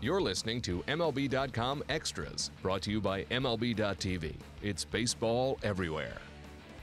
You're 0.00 0.20
listening 0.20 0.62
to 0.62 0.78
MLB.com 0.86 1.82
Extras, 1.88 2.52
brought 2.62 2.82
to 2.82 2.92
you 2.92 3.00
by 3.00 3.24
MLB.tv. 3.24 4.36
It's 4.62 4.84
baseball 4.84 5.58
everywhere. 5.64 6.18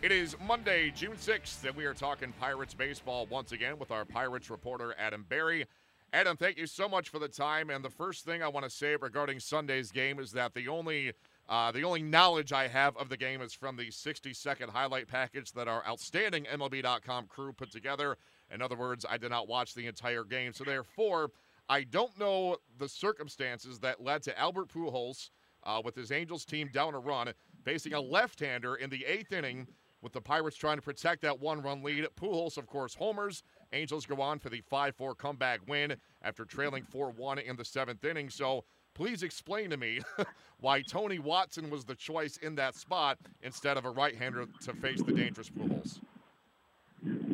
It 0.01 0.11
is 0.11 0.35
Monday, 0.45 0.91
June 0.91 1.13
6th, 1.13 1.63
and 1.63 1.73
we 1.77 1.85
are 1.85 1.93
talking 1.93 2.33
Pirates 2.41 2.73
baseball 2.73 3.25
once 3.27 3.53
again 3.53 3.79
with 3.79 3.89
our 3.89 4.03
Pirates 4.03 4.49
reporter, 4.49 4.93
Adam 4.99 5.25
Berry. 5.29 5.65
Adam, 6.11 6.35
thank 6.35 6.57
you 6.57 6.67
so 6.67 6.89
much 6.89 7.07
for 7.07 7.19
the 7.19 7.29
time. 7.29 7.69
And 7.69 7.85
the 7.85 7.89
first 7.89 8.25
thing 8.25 8.43
I 8.43 8.49
want 8.49 8.65
to 8.65 8.69
say 8.69 8.97
regarding 8.97 9.39
Sunday's 9.39 9.91
game 9.91 10.19
is 10.19 10.33
that 10.33 10.53
the 10.53 10.67
only 10.67 11.13
uh, 11.47 11.71
the 11.71 11.83
only 11.83 12.01
knowledge 12.01 12.51
I 12.51 12.67
have 12.67 12.97
of 12.97 13.07
the 13.07 13.17
game 13.17 13.41
is 13.41 13.53
from 13.53 13.77
the 13.77 13.91
60 13.91 14.33
second 14.33 14.71
highlight 14.71 15.07
package 15.07 15.53
that 15.53 15.69
our 15.69 15.85
outstanding 15.85 16.45
MLB.com 16.45 17.27
crew 17.27 17.53
put 17.53 17.71
together. 17.71 18.17
In 18.51 18.61
other 18.61 18.75
words, 18.75 19.05
I 19.09 19.17
did 19.17 19.29
not 19.29 19.47
watch 19.47 19.73
the 19.73 19.87
entire 19.87 20.23
game. 20.23 20.53
So, 20.53 20.63
therefore, 20.63 21.31
I 21.69 21.83
don't 21.83 22.17
know 22.19 22.57
the 22.77 22.87
circumstances 22.87 23.79
that 23.79 24.03
led 24.03 24.21
to 24.23 24.39
Albert 24.39 24.69
Pujols 24.69 25.29
uh, 25.63 25.81
with 25.83 25.95
his 25.95 26.11
Angels 26.11 26.45
team 26.45 26.69
down 26.71 26.93
a 26.93 26.99
run, 26.99 27.33
facing 27.63 27.93
a 27.93 28.01
left-hander 28.01 28.75
in 28.75 28.89
the 28.89 29.03
eighth 29.05 29.31
inning, 29.31 29.67
with 30.01 30.13
the 30.13 30.21
Pirates 30.21 30.55
trying 30.55 30.77
to 30.77 30.83
protect 30.83 31.23
that 31.23 31.39
one-run 31.39 31.81
lead. 31.81 32.05
Pujols, 32.15 32.57
of 32.57 32.67
course, 32.67 32.93
homers. 32.93 33.41
Angels 33.73 34.05
go 34.05 34.21
on 34.21 34.37
for 34.37 34.49
the 34.49 34.61
5-4 34.71 35.17
comeback 35.17 35.61
win 35.67 35.95
after 36.21 36.45
trailing 36.45 36.83
4-1 36.83 37.43
in 37.43 37.55
the 37.55 37.65
seventh 37.65 38.05
inning. 38.05 38.29
So 38.29 38.65
please 38.93 39.23
explain 39.23 39.71
to 39.71 39.77
me 39.77 40.01
why 40.59 40.83
Tony 40.83 41.17
Watson 41.17 41.71
was 41.71 41.85
the 41.85 41.95
choice 41.95 42.37
in 42.37 42.53
that 42.55 42.75
spot 42.75 43.17
instead 43.41 43.77
of 43.77 43.85
a 43.85 43.89
right-hander 43.89 44.45
to 44.65 44.73
face 44.73 45.01
the 45.01 45.11
dangerous 45.11 45.49
Pujols. 45.49 45.99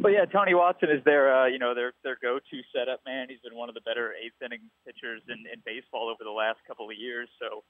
But 0.01 0.17
yeah, 0.17 0.25
Tony 0.25 0.57
Watson 0.57 0.89
is 0.89 1.05
their 1.05 1.29
uh, 1.29 1.45
you 1.45 1.61
know 1.61 1.77
their 1.77 1.93
their 2.01 2.17
go-to 2.17 2.57
setup 2.73 3.05
man. 3.05 3.29
He's 3.29 3.39
been 3.45 3.53
one 3.53 3.69
of 3.69 3.77
the 3.77 3.85
better 3.85 4.17
eighth 4.17 4.41
inning 4.41 4.65
pitchers 4.81 5.21
in, 5.29 5.45
in 5.45 5.61
baseball 5.61 6.09
over 6.09 6.25
the 6.25 6.33
last 6.33 6.57
couple 6.65 6.89
of 6.89 6.97
years. 6.97 7.29
So 7.37 7.61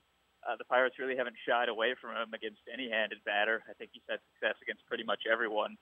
uh, 0.47 0.55
the 0.55 0.63
Pirates 0.63 0.95
really 0.95 1.19
haven't 1.19 1.35
shied 1.43 1.67
away 1.67 1.91
from 1.99 2.15
him 2.15 2.31
against 2.31 2.63
any 2.71 2.87
handed 2.87 3.19
batter. 3.27 3.67
I 3.67 3.75
think 3.75 3.91
he's 3.91 4.07
had 4.07 4.23
success 4.31 4.55
against 4.63 4.87
pretty 4.87 5.03
much 5.03 5.27
everyone. 5.27 5.75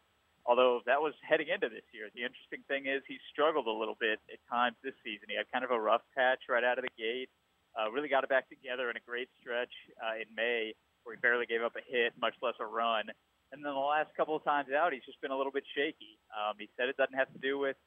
Although 0.49 0.81
that 0.89 0.97
was 0.97 1.13
heading 1.21 1.53
into 1.53 1.69
this 1.69 1.85
year. 1.93 2.09
The 2.17 2.25
interesting 2.25 2.65
thing 2.65 2.89
is 2.89 3.05
he 3.05 3.21
struggled 3.29 3.69
a 3.69 3.75
little 3.75 3.95
bit 4.01 4.17
at 4.33 4.41
times 4.49 4.73
this 4.81 4.97
season. 5.05 5.29
He 5.29 5.37
had 5.37 5.45
kind 5.53 5.61
of 5.61 5.69
a 5.69 5.77
rough 5.77 6.01
patch 6.17 6.49
right 6.49 6.65
out 6.65 6.81
of 6.81 6.83
the 6.83 6.95
gate. 6.97 7.29
Uh, 7.77 7.93
really 7.93 8.09
got 8.09 8.25
it 8.25 8.31
back 8.33 8.49
together 8.49 8.89
in 8.89 8.97
a 8.97 9.03
great 9.05 9.29
stretch 9.37 9.69
uh, 10.01 10.17
in 10.17 10.25
May 10.33 10.73
where 11.05 11.13
he 11.13 11.21
barely 11.21 11.45
gave 11.45 11.61
up 11.61 11.77
a 11.77 11.85
hit, 11.85 12.17
much 12.17 12.33
less 12.41 12.57
a 12.57 12.65
run. 12.65 13.05
And 13.51 13.65
then 13.65 13.73
the 13.73 13.79
last 13.79 14.13
couple 14.15 14.35
of 14.35 14.43
times 14.43 14.69
out, 14.69 14.93
he's 14.93 15.05
just 15.05 15.21
been 15.21 15.31
a 15.31 15.37
little 15.37 15.51
bit 15.51 15.65
shaky. 15.73 16.21
Um, 16.29 16.55
he 16.57 16.69
said 16.77 16.89
it 16.89 16.97
doesn't 16.97 17.17
have 17.17 17.33
to 17.33 17.41
do 17.41 17.57
with, 17.57 17.77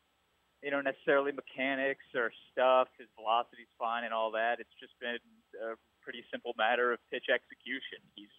you 0.63 0.71
know, 0.71 0.83
necessarily 0.83 1.31
mechanics 1.31 2.07
or 2.15 2.35
stuff. 2.51 2.89
His 2.99 3.07
velocity's 3.15 3.71
fine 3.79 4.03
and 4.03 4.13
all 4.13 4.31
that. 4.35 4.59
It's 4.59 4.75
just 4.83 4.99
been 4.99 5.23
a 5.63 5.79
pretty 6.03 6.27
simple 6.35 6.55
matter 6.59 6.91
of 6.91 6.99
pitch 7.15 7.31
execution. 7.31 8.03
He's 8.19 8.33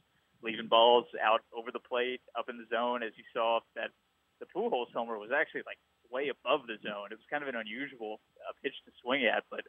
leaving 0.44 0.68
balls 0.68 1.08
out 1.24 1.48
over 1.56 1.72
the 1.72 1.80
plate, 1.80 2.20
up 2.36 2.52
in 2.52 2.60
the 2.60 2.68
zone, 2.68 3.04
as 3.04 3.16
you 3.16 3.24
saw 3.32 3.64
that 3.80 3.96
the 4.44 4.48
Pujols 4.52 4.92
homer 4.92 5.16
was 5.16 5.32
actually 5.32 5.64
like 5.64 5.80
way 6.12 6.28
above 6.28 6.68
the 6.68 6.76
zone. 6.84 7.16
It 7.16 7.18
was 7.18 7.32
kind 7.32 7.42
of 7.42 7.48
an 7.48 7.56
unusual 7.56 8.20
uh, 8.44 8.52
pitch 8.60 8.76
to 8.84 8.92
swing 9.00 9.24
at, 9.24 9.48
but 9.48 9.64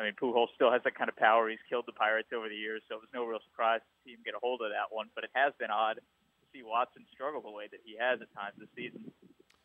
I 0.00 0.02
mean, 0.02 0.16
Pujols 0.18 0.50
still 0.56 0.72
has 0.72 0.82
that 0.82 0.98
kind 0.98 1.12
of 1.12 1.14
power. 1.14 1.46
He's 1.46 1.62
killed 1.68 1.84
the 1.86 1.94
Pirates 1.94 2.32
over 2.34 2.48
the 2.48 2.58
years, 2.58 2.82
so 2.88 2.96
it 2.98 3.04
was 3.04 3.14
no 3.14 3.28
real 3.28 3.38
surprise 3.46 3.78
to 3.84 3.94
see 4.02 4.16
him 4.16 4.24
get 4.24 4.34
a 4.34 4.42
hold 4.42 4.58
of 4.64 4.74
that 4.74 4.90
one. 4.90 5.06
But 5.14 5.22
it 5.22 5.30
has 5.38 5.54
been 5.60 5.70
odd 5.70 6.02
see 6.54 6.62
Watson 6.62 7.04
struggle 7.12 7.42
the 7.42 7.50
way 7.50 7.68
that 7.70 7.80
he 7.84 7.96
has 7.98 8.20
at 8.22 8.32
times 8.34 8.54
this 8.58 8.68
season. 8.76 9.00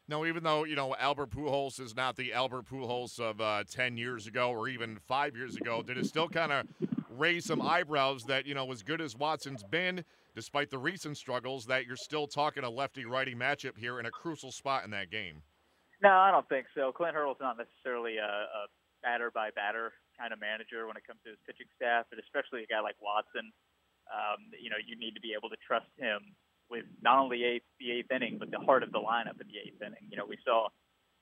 No, 0.07 0.25
even 0.25 0.43
though 0.43 0.63
you 0.63 0.75
know 0.75 0.95
Albert 0.95 1.29
Pujols 1.29 1.79
is 1.79 1.95
not 1.95 2.15
the 2.15 2.33
Albert 2.33 2.65
Pujols 2.65 3.19
of 3.19 3.39
uh, 3.39 3.63
ten 3.69 3.95
years 3.95 4.25
ago 4.25 4.49
or 4.49 4.67
even 4.67 4.97
five 5.07 5.35
years 5.35 5.55
ago, 5.55 5.83
did 5.83 5.97
it 5.97 6.05
still 6.07 6.27
kind 6.27 6.51
of 6.51 6.65
raise 7.11 7.45
some 7.45 7.61
eyebrows 7.61 8.23
that 8.25 8.47
you 8.47 8.55
know 8.55 8.71
as 8.71 8.81
good 8.81 9.01
as 9.01 9.15
Watson's 9.15 9.63
been, 9.63 10.03
despite 10.35 10.71
the 10.71 10.79
recent 10.79 11.15
struggles, 11.15 11.65
that 11.67 11.85
you're 11.85 11.95
still 11.95 12.25
talking 12.25 12.63
a 12.63 12.69
lefty-righty 12.69 13.35
matchup 13.35 13.77
here 13.77 13.99
in 13.99 14.07
a 14.07 14.11
crucial 14.11 14.51
spot 14.51 14.83
in 14.83 14.89
that 14.91 15.11
game? 15.11 15.43
No, 16.01 16.09
I 16.09 16.31
don't 16.31 16.47
think 16.49 16.65
so. 16.73 16.91
Clint 16.91 17.13
Hurdle's 17.13 17.37
not 17.39 17.57
necessarily 17.57 18.17
a, 18.17 18.25
a 18.25 18.65
batter 19.03 19.29
by 19.29 19.51
batter 19.53 19.93
kind 20.17 20.33
of 20.33 20.39
manager 20.39 20.87
when 20.87 20.97
it 20.97 21.05
comes 21.05 21.19
to 21.23 21.29
his 21.29 21.39
pitching 21.45 21.69
staff, 21.75 22.05
but 22.09 22.17
especially 22.17 22.63
a 22.63 22.67
guy 22.67 22.81
like 22.81 22.95
Watson. 22.99 23.51
Um, 24.09 24.49
you 24.57 24.73
know, 24.73 24.81
you 24.81 24.97
need 24.97 25.13
to 25.13 25.21
be 25.21 25.37
able 25.37 25.53
to 25.53 25.59
trust 25.61 25.91
him 26.01 26.33
with 26.69 26.85
not 27.01 27.17
only 27.19 27.43
eighth, 27.43 27.65
the 27.79 27.91
eighth 27.91 28.11
inning, 28.11 28.37
but 28.37 28.51
the 28.51 28.59
heart 28.59 28.83
of 28.83 28.91
the 28.91 28.99
lineup 28.99 29.41
in 29.41 29.47
the 29.47 29.59
eighth 29.59 29.81
inning. 29.81 30.05
You 30.09 30.17
know, 30.17 30.25
we 30.25 30.37
saw 30.45 30.69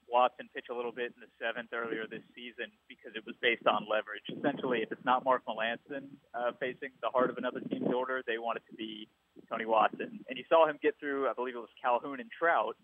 Watson 0.07 0.47
pitch 0.55 0.67
a 0.71 0.75
little 0.75 0.91
bit 0.91 1.11
in 1.15 1.19
the 1.19 1.31
seventh 1.35 1.71
earlier 1.73 2.07
this 2.07 2.23
season 2.35 2.71
because 2.87 3.11
it 3.15 3.25
was 3.27 3.35
based 3.41 3.67
on 3.67 3.87
leverage. 3.91 4.23
Essentially, 4.31 4.79
if 4.79 4.91
it's 4.91 5.03
not 5.03 5.23
Mark 5.23 5.43
Melancon 5.47 6.07
uh, 6.33 6.51
facing 6.59 6.95
the 7.01 7.09
heart 7.09 7.29
of 7.29 7.37
another 7.37 7.59
team's 7.59 7.91
order, 7.91 8.23
they 8.25 8.37
want 8.37 8.57
it 8.57 8.63
to 8.71 8.75
be 8.75 9.07
Tony 9.49 9.65
Watson. 9.65 10.19
And 10.27 10.37
you 10.39 10.45
saw 10.47 10.67
him 10.67 10.79
get 10.81 10.95
through, 10.99 11.27
I 11.27 11.33
believe 11.33 11.55
it 11.55 11.63
was 11.63 11.75
Calhoun 11.81 12.19
and 12.19 12.31
Trout, 12.31 12.75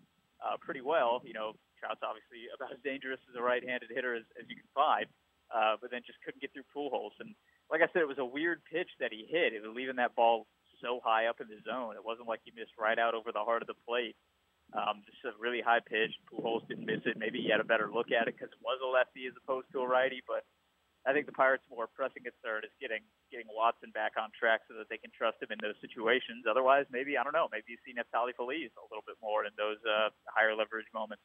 uh, 0.44 0.56
pretty 0.60 0.80
well. 0.80 1.22
You 1.24 1.32
know, 1.32 1.56
Trout's 1.80 2.04
obviously 2.04 2.52
about 2.52 2.72
as 2.72 2.80
dangerous 2.84 3.20
as 3.28 3.36
a 3.36 3.42
right-handed 3.42 3.88
hitter 3.88 4.14
as, 4.14 4.24
as 4.36 4.44
you 4.48 4.56
can 4.56 4.68
find, 4.76 5.06
uh, 5.48 5.76
but 5.80 5.90
then 5.90 6.04
just 6.04 6.20
couldn't 6.24 6.40
get 6.40 6.52
through 6.52 6.68
Pujols. 6.76 7.16
And 7.20 7.34
like 7.72 7.80
I 7.80 7.88
said, 7.92 8.04
it 8.04 8.08
was 8.08 8.20
a 8.20 8.24
weird 8.24 8.60
pitch 8.68 8.92
that 9.00 9.12
he 9.12 9.24
hit. 9.24 9.56
It 9.56 9.64
was 9.64 9.72
leaving 9.72 9.96
that 9.96 10.14
ball 10.14 10.46
so 10.84 11.00
high 11.00 11.32
up 11.32 11.40
in 11.40 11.48
the 11.48 11.56
zone. 11.64 11.96
It 11.96 12.04
wasn't 12.04 12.28
like 12.28 12.44
he 12.44 12.52
missed 12.52 12.76
right 12.76 13.00
out 13.00 13.16
over 13.16 13.32
the 13.32 13.40
heart 13.40 13.64
of 13.64 13.68
the 13.72 13.80
plate. 13.88 14.14
Um, 14.76 15.00
just 15.08 15.24
a 15.24 15.32
really 15.40 15.64
high 15.64 15.80
pitch. 15.80 16.12
Pujols 16.28 16.68
didn't 16.68 16.84
miss 16.84 17.00
it. 17.08 17.16
Maybe 17.16 17.40
he 17.40 17.48
had 17.48 17.64
a 17.64 17.68
better 17.68 17.88
look 17.88 18.12
at 18.12 18.28
it 18.28 18.36
because 18.36 18.52
it 18.52 18.60
was 18.60 18.76
a 18.84 18.88
lefty 18.88 19.24
as 19.24 19.36
opposed 19.40 19.72
to 19.72 19.80
a 19.80 19.88
righty. 19.88 20.20
But 20.28 20.44
I 21.06 21.12
think 21.12 21.24
the 21.24 21.36
Pirates 21.36 21.64
more 21.68 21.88
pressing 21.88 22.24
third 22.44 22.64
is 22.64 22.74
getting 22.80 23.04
getting 23.30 23.46
Watson 23.48 23.92
back 23.92 24.16
on 24.20 24.32
track 24.32 24.64
so 24.68 24.76
that 24.76 24.88
they 24.88 24.96
can 24.96 25.12
trust 25.12 25.40
him 25.40 25.52
in 25.52 25.60
those 25.60 25.76
situations. 25.80 26.44
Otherwise, 26.48 26.84
maybe 26.90 27.16
I 27.16 27.22
don't 27.24 27.36
know. 27.36 27.48
Maybe 27.52 27.76
you 27.76 27.80
see 27.84 27.92
Neftali 27.92 28.36
Feliz 28.36 28.72
a 28.76 28.88
little 28.88 29.04
bit 29.06 29.16
more 29.20 29.44
in 29.44 29.52
those 29.56 29.80
uh, 29.84 30.10
higher 30.28 30.56
leverage 30.56 30.88
moments. 30.92 31.22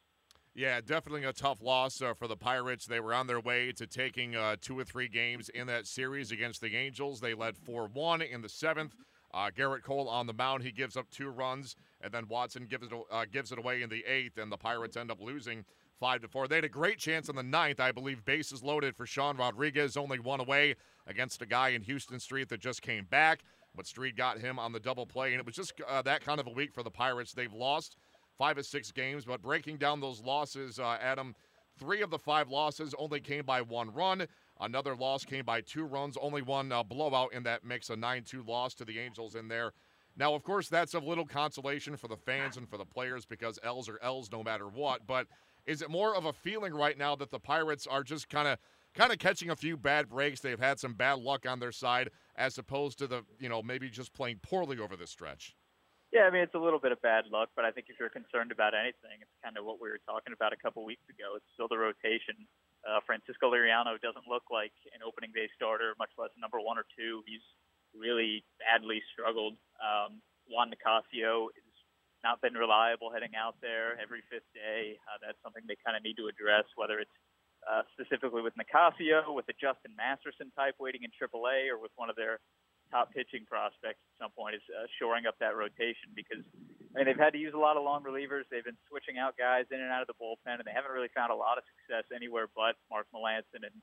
Yeah, 0.54 0.80
definitely 0.80 1.24
a 1.24 1.32
tough 1.32 1.62
loss 1.62 2.02
uh, 2.02 2.12
for 2.14 2.26
the 2.26 2.36
Pirates. 2.36 2.84
They 2.84 3.00
were 3.00 3.14
on 3.14 3.26
their 3.26 3.40
way 3.40 3.72
to 3.72 3.86
taking 3.86 4.34
uh, 4.34 4.56
two 4.60 4.78
or 4.78 4.84
three 4.84 5.08
games 5.08 5.48
in 5.48 5.66
that 5.68 5.86
series 5.86 6.32
against 6.32 6.60
the 6.60 6.76
Angels. 6.76 7.20
They 7.20 7.34
led 7.34 7.56
4 7.56 7.86
1 7.86 8.22
in 8.22 8.42
the 8.42 8.48
seventh. 8.48 8.94
Uh, 9.32 9.50
Gerrit 9.56 9.82
Cole 9.82 10.08
on 10.08 10.26
the 10.26 10.32
mound, 10.32 10.62
he 10.62 10.72
gives 10.72 10.96
up 10.96 11.08
two 11.10 11.28
runs, 11.28 11.76
and 12.00 12.12
then 12.12 12.26
Watson 12.28 12.66
gives 12.66 12.86
it 12.86 12.92
uh, 13.10 13.24
gives 13.30 13.52
it 13.52 13.58
away 13.58 13.82
in 13.82 13.88
the 13.88 14.04
eighth, 14.04 14.38
and 14.38 14.50
the 14.50 14.56
Pirates 14.56 14.96
end 14.96 15.10
up 15.10 15.20
losing 15.20 15.64
five 16.00 16.22
to 16.22 16.28
four. 16.28 16.48
They 16.48 16.56
had 16.56 16.64
a 16.64 16.68
great 16.68 16.98
chance 16.98 17.28
in 17.28 17.36
the 17.36 17.42
ninth, 17.42 17.78
I 17.78 17.92
believe. 17.92 18.24
Bases 18.24 18.62
loaded 18.62 18.96
for 18.96 19.06
Sean 19.06 19.36
Rodriguez, 19.36 19.96
only 19.96 20.18
one 20.18 20.40
away 20.40 20.74
against 21.06 21.42
a 21.42 21.46
guy 21.46 21.70
in 21.70 21.84
Huston 21.84 22.18
Street 22.18 22.48
that 22.48 22.60
just 22.60 22.82
came 22.82 23.04
back, 23.04 23.40
but 23.74 23.86
Street 23.86 24.16
got 24.16 24.38
him 24.38 24.58
on 24.58 24.72
the 24.72 24.80
double 24.80 25.06
play, 25.06 25.32
and 25.32 25.40
it 25.40 25.46
was 25.46 25.54
just 25.54 25.74
uh, 25.86 26.02
that 26.02 26.24
kind 26.24 26.40
of 26.40 26.46
a 26.46 26.50
week 26.50 26.72
for 26.72 26.82
the 26.82 26.90
Pirates. 26.90 27.32
They've 27.32 27.52
lost 27.52 27.96
five 28.38 28.58
or 28.58 28.62
six 28.62 28.90
games, 28.90 29.26
but 29.26 29.42
breaking 29.42 29.76
down 29.76 30.00
those 30.00 30.22
losses, 30.22 30.78
uh, 30.78 30.96
Adam, 31.00 31.34
three 31.78 32.00
of 32.00 32.10
the 32.10 32.18
five 32.18 32.48
losses 32.48 32.94
only 32.98 33.20
came 33.20 33.44
by 33.44 33.60
one 33.60 33.92
run. 33.92 34.26
Another 34.60 34.94
loss 34.94 35.24
came 35.24 35.44
by 35.44 35.62
two 35.62 35.84
runs, 35.84 36.16
only 36.20 36.42
one 36.42 36.70
uh, 36.70 36.82
blowout 36.82 37.32
in 37.32 37.42
that 37.44 37.64
mix, 37.64 37.88
a 37.90 37.96
9 37.96 38.24
2 38.24 38.42
loss 38.42 38.74
to 38.74 38.84
the 38.84 38.98
Angels 38.98 39.34
in 39.34 39.48
there. 39.48 39.72
Now, 40.16 40.34
of 40.34 40.42
course, 40.42 40.68
that's 40.68 40.94
a 40.94 40.98
little 40.98 41.24
consolation 41.24 41.96
for 41.96 42.08
the 42.08 42.16
fans 42.16 42.56
and 42.56 42.68
for 42.68 42.76
the 42.76 42.84
players 42.84 43.24
because 43.24 43.58
L's 43.62 43.88
are 43.88 43.98
L's 44.02 44.30
no 44.30 44.42
matter 44.42 44.68
what. 44.68 45.06
But 45.06 45.28
is 45.66 45.82
it 45.82 45.88
more 45.88 46.14
of 46.14 46.26
a 46.26 46.32
feeling 46.32 46.74
right 46.74 46.98
now 46.98 47.16
that 47.16 47.30
the 47.30 47.38
Pirates 47.38 47.86
are 47.86 48.02
just 48.02 48.28
kind 48.28 48.48
of 48.48 48.58
kind 48.94 49.12
of 49.12 49.18
catching 49.18 49.50
a 49.50 49.56
few 49.56 49.76
bad 49.76 50.08
breaks? 50.08 50.40
They've 50.40 50.60
had 50.60 50.78
some 50.78 50.94
bad 50.94 51.20
luck 51.20 51.46
on 51.48 51.60
their 51.60 51.72
side, 51.72 52.10
as 52.36 52.58
opposed 52.58 52.98
to 52.98 53.06
the 53.06 53.24
you 53.38 53.48
know 53.48 53.62
maybe 53.62 53.88
just 53.88 54.12
playing 54.12 54.40
poorly 54.42 54.78
over 54.78 54.96
this 54.96 55.10
stretch. 55.10 55.56
Yeah, 56.12 56.22
I 56.22 56.30
mean 56.30 56.42
it's 56.42 56.54
a 56.54 56.58
little 56.58 56.80
bit 56.80 56.92
of 56.92 57.00
bad 57.00 57.24
luck, 57.30 57.50
but 57.54 57.64
I 57.64 57.70
think 57.70 57.86
if 57.88 57.96
you're 58.00 58.10
concerned 58.10 58.52
about 58.52 58.74
anything, 58.74 59.22
it's 59.22 59.30
kind 59.42 59.56
of 59.56 59.64
what 59.64 59.80
we 59.80 59.88
were 59.88 60.00
talking 60.06 60.34
about 60.34 60.52
a 60.52 60.56
couple 60.56 60.84
weeks 60.84 61.08
ago. 61.08 61.36
It's 61.36 61.46
still 61.54 61.68
the 61.68 61.78
rotation. 61.78 62.34
Uh, 62.86 63.00
Francisco 63.04 63.52
Liriano 63.52 64.00
doesn't 64.00 64.24
look 64.24 64.48
like 64.48 64.72
an 64.96 65.04
opening 65.04 65.32
day 65.36 65.48
starter, 65.52 65.92
much 65.98 66.10
less 66.16 66.32
number 66.40 66.60
one 66.60 66.80
or 66.80 66.88
two. 66.96 67.20
He's 67.28 67.44
really 67.92 68.44
badly 68.56 69.02
struggled. 69.12 69.58
Um, 69.80 70.24
Juan 70.48 70.72
Nicasio 70.72 71.52
has 71.52 71.74
not 72.24 72.40
been 72.40 72.54
reliable 72.54 73.12
heading 73.12 73.36
out 73.36 73.56
there 73.60 73.96
every 74.00 74.24
fifth 74.28 74.48
day. 74.52 74.96
Uh, 75.08 75.18
that's 75.20 75.38
something 75.44 75.64
they 75.68 75.76
kind 75.84 75.96
of 75.96 76.02
need 76.02 76.16
to 76.20 76.28
address, 76.28 76.64
whether 76.76 77.00
it's 77.00 77.12
uh, 77.68 77.84
specifically 77.92 78.40
with 78.40 78.56
Nicasio, 78.56 79.32
with 79.32 79.44
the 79.44 79.56
Justin 79.60 79.92
Masterson 79.96 80.48
type 80.56 80.76
waiting 80.80 81.04
in 81.04 81.12
AAA, 81.12 81.68
or 81.68 81.76
with 81.76 81.92
one 81.96 82.08
of 82.08 82.16
their 82.16 82.40
top 82.90 83.14
pitching 83.14 83.46
prospects 83.46 84.02
at 84.02 84.14
some 84.18 84.34
point 84.34 84.58
is 84.58 84.64
uh, 84.74 84.86
shoring 84.98 85.24
up 85.24 85.38
that 85.38 85.54
rotation 85.54 86.10
because 86.14 86.42
I 86.92 87.00
mean 87.00 87.06
they've 87.06 87.18
had 87.18 87.32
to 87.32 87.40
use 87.40 87.54
a 87.54 87.62
lot 87.62 87.78
of 87.78 87.86
long 87.86 88.02
relievers. 88.02 88.44
They've 88.50 88.66
been 88.66 88.78
switching 88.90 89.16
out 89.16 89.38
guys 89.38 89.70
in 89.70 89.78
and 89.78 89.90
out 89.90 90.02
of 90.02 90.10
the 90.10 90.18
bullpen, 90.18 90.58
and 90.58 90.66
they 90.66 90.74
haven't 90.74 90.90
really 90.90 91.10
found 91.14 91.30
a 91.30 91.38
lot 91.38 91.56
of 91.56 91.64
success 91.70 92.04
anywhere 92.10 92.50
but 92.50 92.74
Mark 92.90 93.06
Melancon 93.14 93.62
and 93.62 93.76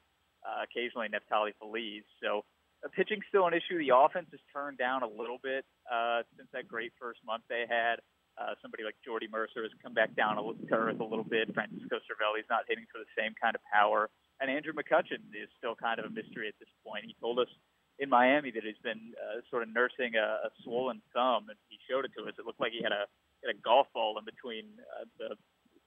uh, 0.44 0.68
occasionally 0.68 1.08
Neftali 1.08 1.56
Feliz. 1.58 2.04
So 2.22 2.44
uh, 2.84 2.92
pitching's 2.94 3.26
still 3.32 3.48
an 3.48 3.56
issue. 3.56 3.80
The 3.80 3.96
offense 3.96 4.28
has 4.32 4.44
turned 4.54 4.78
down 4.78 5.02
a 5.02 5.10
little 5.10 5.40
bit 5.42 5.66
uh, 5.90 6.22
since 6.38 6.48
that 6.54 6.68
great 6.68 6.92
first 7.00 7.20
month 7.26 7.44
they 7.50 7.66
had. 7.68 8.04
Uh, 8.38 8.54
somebody 8.62 8.86
like 8.86 8.94
Jordy 9.02 9.26
Mercer 9.26 9.66
has 9.66 9.74
come 9.82 9.98
back 9.98 10.14
down 10.14 10.38
to 10.38 10.54
earth 10.70 11.02
a 11.02 11.04
little 11.04 11.26
bit. 11.26 11.50
Francisco 11.58 11.98
Cervelli's 12.06 12.46
not 12.54 12.70
hitting 12.70 12.86
for 12.94 13.02
the 13.02 13.10
same 13.18 13.34
kind 13.42 13.58
of 13.58 13.62
power. 13.66 14.14
And 14.38 14.46
Andrew 14.54 14.78
McCutchen 14.78 15.26
is 15.34 15.50
still 15.58 15.74
kind 15.74 15.98
of 15.98 16.06
a 16.06 16.14
mystery 16.14 16.46
at 16.46 16.54
this 16.62 16.70
point. 16.86 17.02
He 17.10 17.18
told 17.18 17.42
us 17.42 17.50
in 18.00 18.10
Miami 18.10 18.52
that 18.52 18.64
he's 18.64 18.80
been 18.84 19.14
uh, 19.18 19.42
sort 19.50 19.64
of 19.64 19.70
nursing 19.74 20.16
a, 20.16 20.48
a 20.48 20.50
swollen 20.64 21.02
thumb, 21.14 21.50
and 21.50 21.58
he 21.70 21.78
showed 21.90 22.06
it 22.06 22.12
to 22.18 22.30
us. 22.30 22.36
It 22.38 22.46
looked 22.46 22.60
like 22.62 22.72
he 22.72 22.84
had 22.84 22.92
a, 22.92 23.10
had 23.42 23.56
a 23.56 23.58
golf 23.58 23.88
ball 23.94 24.18
in 24.18 24.26
between 24.26 24.66
uh, 24.94 25.06
the 25.18 25.36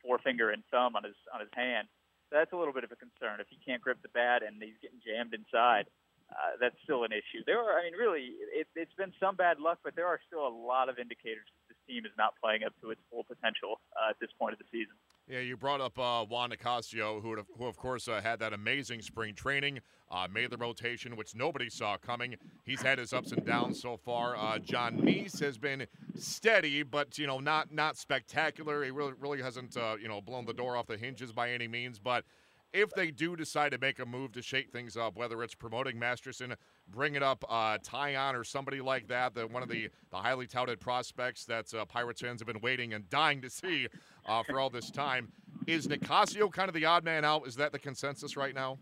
forefinger 0.03 0.51
and 0.51 0.63
thumb 0.71 0.97
on 0.97 1.05
his 1.05 1.19
on 1.33 1.41
his 1.41 1.53
hand. 1.55 1.87
So 2.31 2.39
that's 2.39 2.53
a 2.53 2.57
little 2.57 2.75
bit 2.75 2.85
of 2.85 2.93
a 2.93 2.99
concern. 2.99 3.39
If 3.39 3.47
he 3.51 3.59
can't 3.63 3.83
grip 3.83 3.99
the 4.03 4.13
bat 4.15 4.43
and 4.43 4.63
he's 4.63 4.79
getting 4.83 5.03
jammed 5.03 5.35
inside, 5.35 5.87
uh, 6.31 6.55
that's 6.63 6.79
still 6.87 7.03
an 7.03 7.11
issue. 7.11 7.43
There 7.43 7.59
are, 7.59 7.75
I 7.79 7.91
mean, 7.91 7.99
really, 7.99 8.39
it, 8.55 8.71
it's 8.79 8.95
been 8.95 9.13
some 9.19 9.35
bad 9.35 9.59
luck, 9.59 9.83
but 9.83 9.99
there 9.99 10.07
are 10.07 10.21
still 10.27 10.47
a 10.47 10.55
lot 10.55 10.89
of 10.89 10.99
indicators 10.99 11.47
that 11.51 11.75
this 11.75 11.81
team 11.91 12.07
is 12.07 12.15
not 12.15 12.39
playing 12.39 12.63
up 12.63 12.73
to 12.83 12.95
its 12.95 13.03
full 13.11 13.27
potential 13.27 13.83
uh, 13.99 14.15
at 14.15 14.19
this 14.23 14.31
point 14.39 14.55
of 14.55 14.63
the 14.63 14.69
season. 14.71 14.95
Yeah, 15.29 15.41
you 15.41 15.57
brought 15.57 15.81
up 15.81 15.97
uh, 15.99 16.25
Juan 16.25 16.51
Nicasio, 16.51 17.21
who, 17.23 17.37
who 17.57 17.67
of 17.67 17.77
course 17.77 18.09
uh, 18.09 18.21
had 18.21 18.41
that 18.41 18.53
amazing 18.53 19.01
spring 19.01 19.35
training, 19.35 19.81
uh, 20.11 20.27
made 20.33 20.51
the 20.51 20.57
rotation, 20.57 21.15
which 21.15 21.37
nobody 21.37 21.71
saw 21.71 21.97
coming. 21.97 22.35
He's 22.65 22.83
had 22.83 22.99
his 22.99 23.13
ups 23.13 23.31
and 23.31 23.45
downs 23.47 23.81
so 23.81 23.97
far. 23.97 24.37
Uh, 24.37 24.59
Jon 24.59 24.97
Niese 24.97 25.39
has 25.41 25.57
been 25.57 25.87
steady, 26.17 26.83
but 26.83 27.17
you 27.17 27.29
know 27.29 27.39
not 27.39 27.73
not 27.73 27.97
spectacular. 27.97 28.83
He 28.83 28.91
really 28.91 29.13
really 29.21 29.41
hasn't 29.41 29.77
uh, 29.77 29.97
you 30.03 30.09
know 30.09 30.21
blown 30.21 30.47
the 30.47 30.53
door 30.53 30.77
off 30.77 30.89
the 30.89 30.97
hinges 30.97 31.33
by 31.33 31.51
any 31.51 31.69
means, 31.69 32.01
but 32.01 32.25
if 32.73 32.91
they 32.91 33.11
do 33.11 33.37
decide 33.37 33.73
to 33.73 33.79
make 33.79 33.99
a 33.99 34.07
move 34.07 34.33
to 34.33 34.43
shake 34.43 34.71
things 34.71 34.97
up, 34.97 35.17
whether 35.17 35.43
it's 35.43 35.55
promoting 35.55 35.99
Masterson, 35.99 36.55
bringing 36.91 37.23
up 37.23 37.45
uh, 37.49 37.79
Taillon 37.79 38.35
or 38.35 38.45
somebody 38.45 38.81
like 38.81 39.09
that, 39.09 39.35
that 39.35 39.51
one 39.51 39.63
of 39.63 39.69
the, 39.69 39.89
the 40.11 40.17
highly 40.17 40.47
touted 40.47 40.81
prospects 40.81 41.45
that 41.47 41.73
uh, 41.75 41.85
Pirates 41.85 42.21
fans 42.21 42.41
have 42.41 42.47
been 42.47 42.61
waiting 42.61 42.95
and 42.95 43.09
dying 43.09 43.41
to 43.43 43.51
see 43.51 43.89
uh, 44.27 44.43
for 44.43 44.61
all 44.61 44.71
this 44.71 44.91
time, 44.91 45.33
is 45.67 45.87
Nicasio 45.87 46.51
kind 46.53 46.69
of 46.69 46.75
the 46.75 46.85
odd 46.85 47.05
man 47.05 47.25
out? 47.25 47.47
Is 47.47 47.57
that 47.57 47.73
the 47.73 47.79
consensus 47.79 48.37
right 48.37 48.55
now? 48.55 48.79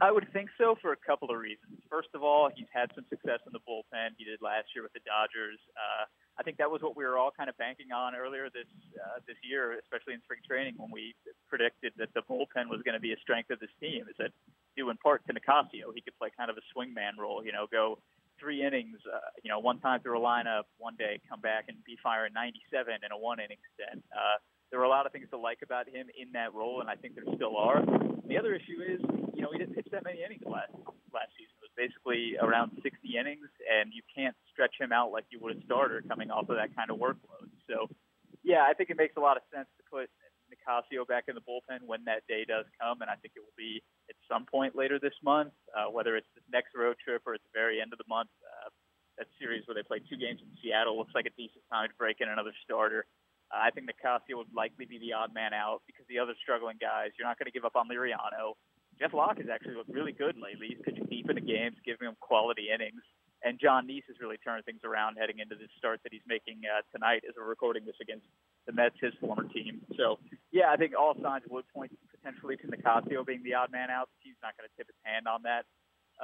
I 0.00 0.10
would 0.10 0.26
think 0.32 0.50
so 0.58 0.74
for 0.82 0.92
a 0.92 0.96
couple 0.96 1.30
of 1.30 1.38
reasons. 1.38 1.78
First 1.88 2.08
of 2.14 2.22
all, 2.22 2.50
he's 2.54 2.66
had 2.74 2.90
some 2.94 3.06
success 3.08 3.38
in 3.46 3.52
the 3.52 3.62
bullpen. 3.62 4.18
He 4.18 4.24
did 4.24 4.42
last 4.42 4.66
year 4.74 4.82
with 4.82 4.92
the 4.92 5.00
Dodgers. 5.06 5.58
Uh, 5.78 6.04
I 6.36 6.42
think 6.42 6.58
that 6.58 6.68
was 6.68 6.82
what 6.82 6.96
we 6.96 7.04
were 7.04 7.16
all 7.16 7.30
kind 7.30 7.48
of 7.48 7.56
banking 7.56 7.92
on 7.94 8.14
earlier 8.14 8.50
this 8.50 8.66
uh, 8.98 9.22
this 9.26 9.38
year, 9.46 9.78
especially 9.78 10.14
in 10.14 10.20
spring 10.26 10.42
training, 10.42 10.74
when 10.76 10.90
we 10.90 11.14
predicted 11.48 11.92
that 11.96 12.10
the 12.12 12.26
bullpen 12.26 12.66
was 12.66 12.82
going 12.82 12.98
to 12.98 13.00
be 13.00 13.12
a 13.14 13.20
strength 13.22 13.50
of 13.50 13.60
this 13.60 13.70
team. 13.78 14.02
Is 14.10 14.16
that 14.18 14.34
due 14.76 14.90
in 14.90 14.96
part 14.98 15.26
to 15.26 15.32
Nicasio? 15.32 15.92
He 15.94 16.00
could 16.00 16.16
play 16.18 16.30
kind 16.36 16.50
of 16.50 16.56
a 16.56 16.64
swingman 16.72 17.18
role, 17.18 17.44
you 17.44 17.52
know, 17.52 17.66
go 17.70 17.98
three 18.40 18.64
innings, 18.64 18.98
uh, 19.06 19.30
you 19.42 19.50
know, 19.50 19.58
one 19.58 19.78
time 19.80 20.00
through 20.00 20.18
a 20.18 20.22
lineup, 20.22 20.64
one 20.78 20.96
day 20.96 21.20
come 21.28 21.40
back 21.40 21.66
and 21.68 21.76
be 21.84 21.96
firing 22.02 22.32
97 22.34 22.92
in 23.04 23.12
a 23.12 23.18
one 23.18 23.38
inning 23.38 23.62
stint. 23.74 24.02
Uh, 24.12 24.38
there 24.70 24.80
were 24.80 24.86
a 24.86 24.90
lot 24.90 25.06
of 25.06 25.12
things 25.12 25.28
to 25.30 25.38
like 25.38 25.62
about 25.62 25.88
him 25.88 26.08
in 26.18 26.32
that 26.32 26.52
role, 26.52 26.80
and 26.80 26.90
I 26.90 26.96
think 26.96 27.14
there 27.14 27.24
still 27.36 27.56
are. 27.56 27.84
The 28.26 28.36
other 28.36 28.54
issue 28.54 28.82
is, 28.82 29.00
you 29.34 29.42
know, 29.42 29.52
he 29.52 29.58
didn't 29.58 29.74
pitch 29.74 29.86
that 29.92 30.04
many 30.04 30.24
innings 30.24 30.42
last 30.46 30.74
last 31.14 31.30
season. 31.38 31.54
It 31.62 31.70
was 31.70 31.74
basically 31.78 32.34
around 32.42 32.74
60 32.82 32.90
innings, 33.14 33.46
and 33.70 33.94
you 33.94 34.02
can't 34.10 34.34
stretch 34.50 34.74
him 34.80 34.90
out 34.90 35.12
like 35.12 35.24
you 35.30 35.38
would 35.40 35.56
a 35.56 35.64
starter 35.64 36.02
coming 36.02 36.30
off 36.30 36.50
of 36.50 36.56
that 36.58 36.74
kind 36.74 36.90
of 36.90 36.98
workload. 36.98 37.46
So, 37.70 37.86
yeah, 38.42 38.66
I 38.66 38.74
think 38.74 38.90
it 38.90 38.98
makes 38.98 39.14
a 39.16 39.22
lot 39.22 39.36
of 39.36 39.46
sense 39.54 39.70
to 39.78 39.82
put 39.86 40.10
Nicasio 40.64 41.04
back 41.04 41.24
in 41.28 41.34
the 41.34 41.44
bullpen 41.44 41.84
when 41.86 42.04
that 42.04 42.24
day 42.28 42.44
does 42.48 42.64
come, 42.80 43.02
and 43.02 43.10
I 43.10 43.16
think 43.20 43.36
it 43.36 43.40
will 43.40 43.56
be 43.56 43.82
at 44.08 44.16
some 44.28 44.46
point 44.48 44.74
later 44.74 44.98
this 44.98 45.14
month, 45.22 45.52
uh, 45.76 45.92
whether 45.92 46.16
it's 46.16 46.28
this 46.34 46.44
next 46.50 46.72
road 46.74 46.96
trip 47.04 47.22
or 47.26 47.34
at 47.34 47.42
the 47.44 47.52
very 47.52 47.80
end 47.80 47.92
of 47.92 47.98
the 47.98 48.08
month. 48.08 48.30
Uh, 48.40 48.70
that 49.18 49.28
series 49.38 49.62
where 49.66 49.78
they 49.78 49.86
play 49.86 50.02
two 50.02 50.18
games 50.18 50.42
in 50.42 50.50
Seattle 50.58 50.98
looks 50.98 51.14
like 51.14 51.26
a 51.26 51.34
decent 51.38 51.62
time 51.70 51.88
to 51.88 51.94
break 51.94 52.18
in 52.18 52.28
another 52.28 52.50
starter. 52.64 53.06
Uh, 53.52 53.62
I 53.62 53.70
think 53.70 53.86
Nicasio 53.86 54.34
would 54.34 54.50
likely 54.50 54.86
be 54.86 54.98
the 54.98 55.12
odd 55.12 55.30
man 55.30 55.54
out 55.54 55.86
because 55.86 56.02
the 56.08 56.18
other 56.18 56.34
struggling 56.42 56.80
guys, 56.80 57.14
you're 57.14 57.28
not 57.28 57.38
going 57.38 57.46
to 57.46 57.54
give 57.54 57.64
up 57.64 57.76
on 57.76 57.86
Liriano. 57.86 58.58
Jeff 58.98 59.14
Locke 59.14 59.38
has 59.38 59.46
actually 59.50 59.74
looked 59.74 59.90
really 59.90 60.12
good 60.12 60.34
lately. 60.34 60.74
He's 60.74 60.82
pitching 60.82 61.06
deep 61.10 61.30
in 61.30 61.34
the 61.34 61.46
games, 61.46 61.76
giving 61.84 62.06
them 62.06 62.16
quality 62.18 62.70
innings. 62.74 63.02
And 63.44 63.60
Jon 63.60 63.86
Niese 63.86 64.08
has 64.08 64.16
really 64.20 64.38
turned 64.40 64.64
things 64.64 64.80
around 64.84 65.16
heading 65.20 65.38
into 65.38 65.54
this 65.54 65.68
start 65.76 66.00
that 66.02 66.12
he's 66.12 66.24
making 66.26 66.64
uh, 66.64 66.80
tonight 66.96 67.22
as 67.28 67.36
we're 67.36 67.44
recording 67.44 67.84
this 67.84 68.00
against 68.00 68.24
the 68.66 68.72
Mets, 68.72 68.96
his 68.98 69.12
former 69.20 69.44
team. 69.44 69.84
So, 70.00 70.18
yeah, 70.50 70.72
I 70.72 70.76
think 70.76 70.94
all 70.98 71.14
signs 71.20 71.44
would 71.50 71.68
point 71.68 71.92
potentially 72.08 72.56
to 72.56 72.66
Nicasio 72.66 73.22
being 73.22 73.42
the 73.44 73.52
odd 73.52 73.70
man 73.70 73.90
out. 73.90 74.08
He's 74.20 74.40
not 74.42 74.56
going 74.56 74.64
to 74.64 74.72
tip 74.80 74.88
his 74.88 74.96
hand 75.04 75.28
on 75.28 75.42
that, 75.44 75.68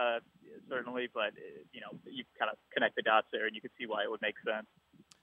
uh, 0.00 0.24
certainly, 0.66 1.12
but, 1.12 1.36
uh, 1.36 1.60
you 1.76 1.84
know, 1.84 1.92
you 2.08 2.24
kind 2.38 2.50
of 2.50 2.56
connect 2.72 2.96
the 2.96 3.02
dots 3.02 3.28
there 3.32 3.44
and 3.44 3.54
you 3.54 3.60
can 3.60 3.70
see 3.78 3.84
why 3.84 4.02
it 4.02 4.10
would 4.10 4.22
make 4.22 4.40
sense. 4.40 4.66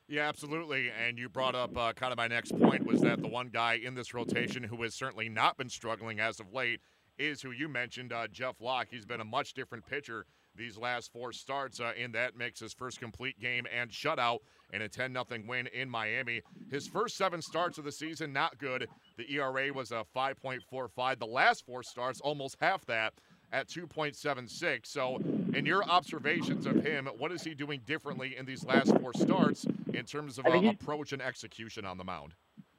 Yeah, 0.08 0.30
absolutely. 0.30 0.92
And 0.92 1.18
you 1.18 1.30
brought 1.30 1.56
up 1.56 1.76
uh, 1.76 1.94
kind 1.94 2.14
of 2.14 2.18
my 2.18 2.28
next 2.28 2.58
point 2.58 2.86
was 2.86 3.02
that 3.02 3.22
the 3.22 3.28
one 3.28 3.50
guy 3.50 3.74
in 3.74 3.96
this 3.96 4.14
rotation 4.14 4.64
who 4.64 4.82
has 4.84 4.94
certainly 4.94 5.30
not 5.30 5.58
been 5.58 5.68
struggling 5.68 6.20
as 6.20 6.40
of 6.40 6.54
late 6.54 6.80
is 7.18 7.42
who 7.42 7.50
you 7.52 7.68
mentioned, 7.68 8.14
uh, 8.14 8.28
Jeff 8.28 8.62
Locke. 8.62 8.88
He's 8.92 9.06
been 9.06 9.20
a 9.20 9.26
much 9.26 9.54
different 9.54 9.86
pitcher 9.88 10.28
these 10.58 10.78
last 10.78 11.12
four 11.12 11.32
starts 11.32 11.80
uh, 11.80 11.94
in 11.96 12.12
that 12.14 12.36
mix. 12.36 12.60
His 12.60 12.74
first 12.74 13.00
complete 13.00 13.40
game 13.40 13.66
and 13.74 13.90
shutout 13.90 14.40
and 14.74 14.84
a 14.84 14.90
10 14.90 15.14
0 15.14 15.26
win 15.48 15.68
in 15.68 15.90
Miami. 15.90 16.42
His 16.70 16.88
first 16.88 17.16
seven 17.16 17.42
starts 17.42 17.78
of 17.78 17.86
the 17.86 17.92
season, 17.92 18.34
not 18.34 18.58
good. 18.58 18.88
The 19.18 19.32
ERA 19.34 19.72
was 19.74 19.92
a 19.92 20.06
5.45. 20.16 21.20
The 21.20 21.26
last 21.26 21.66
four 21.66 21.84
starts, 21.84 22.20
almost 22.20 22.58
half 22.60 22.86
that 22.86 23.14
at 23.52 23.68
2.76. 23.68 24.86
So, 24.86 25.22
in 25.54 25.66
your 25.66 25.84
observations 25.84 26.66
of 26.66 26.84
him, 26.84 27.08
what 27.18 27.32
is 27.32 27.44
he 27.44 27.54
doing 27.54 27.82
differently 27.86 28.36
in 28.36 28.46
these 28.46 28.66
last 28.66 28.98
four 28.98 29.14
starts 29.14 29.66
in 29.94 30.06
terms 30.06 30.38
of 30.38 30.46
uh, 30.46 30.52
approach 30.52 31.14
and 31.14 31.22
execution 31.22 31.86
on 31.86 31.98
the 31.98 32.04
mound? 32.04 32.34